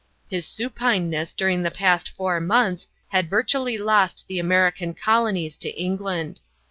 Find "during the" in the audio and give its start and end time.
1.31-1.69